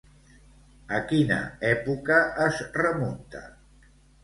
A 0.99 1.01
quina 1.11 1.37
època 1.73 2.19
es 2.47 2.65
remunta? 2.81 3.45